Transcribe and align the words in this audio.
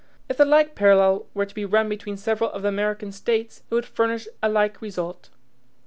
If 0.27 0.37
the 0.37 0.45
like 0.45 0.73
parallel 0.73 1.27
were 1.35 1.45
to 1.45 1.53
be 1.53 1.63
run 1.63 1.87
between 1.87 2.17
several 2.17 2.49
of 2.49 2.63
the 2.63 2.69
American 2.69 3.11
States, 3.11 3.61
it 3.69 3.75
would 3.75 3.85
furnish 3.85 4.27
a 4.41 4.49
like 4.49 4.81
result. 4.81 5.29